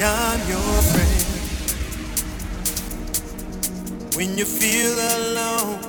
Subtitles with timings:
[0.00, 1.24] I'm your friend.
[4.14, 5.80] When you feel alone,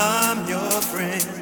[0.00, 1.37] I'm your friend.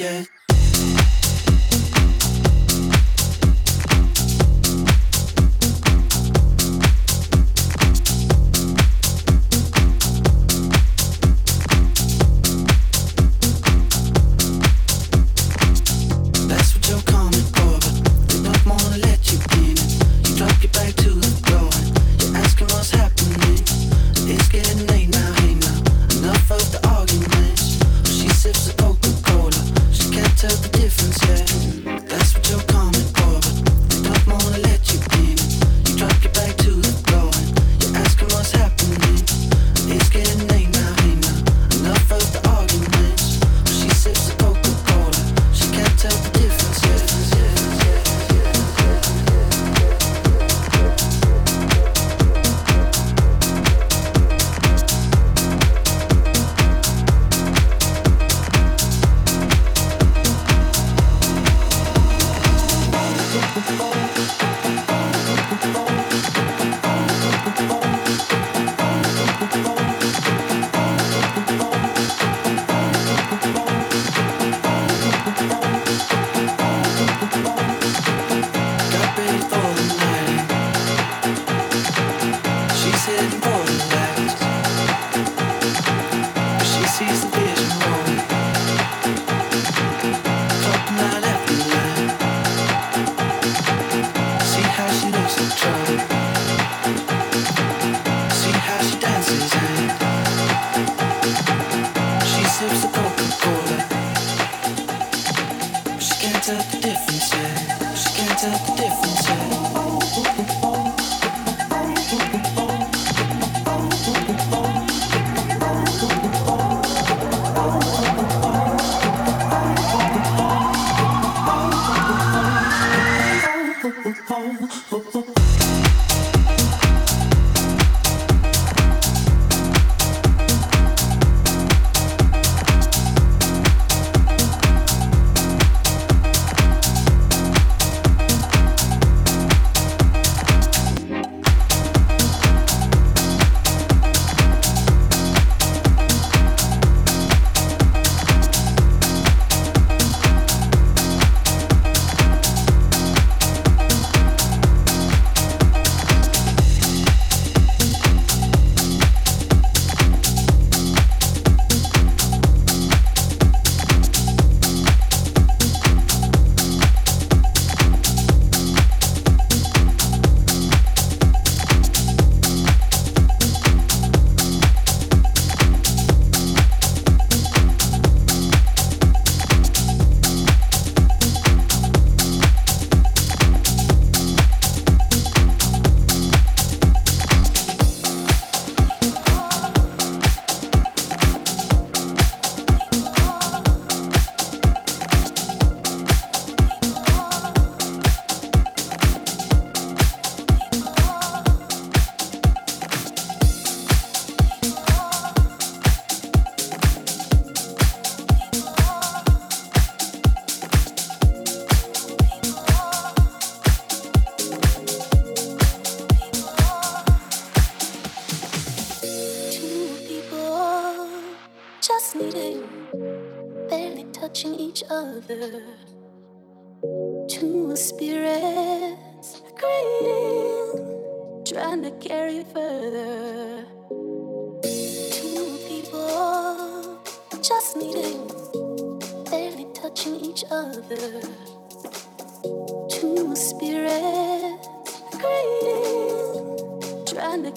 [0.00, 0.43] Yet.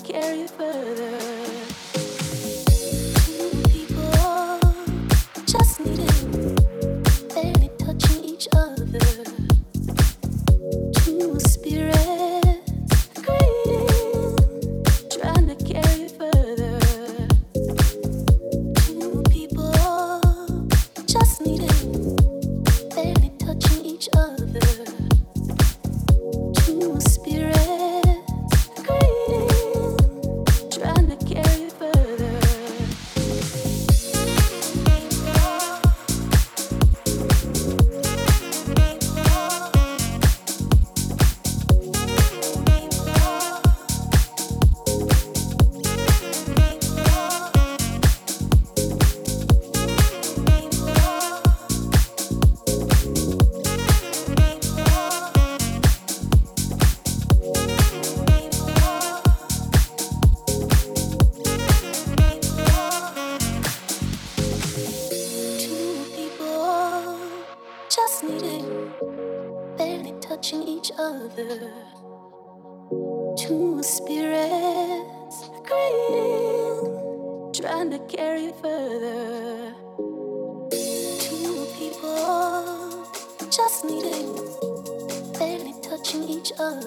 [0.03, 1.26] Carry further.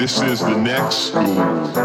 [0.00, 1.76] this is the next move.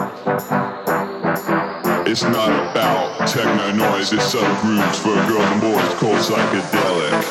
[2.07, 7.24] It's not about techno noise, it's subgroups for girls and boys called psychedelic.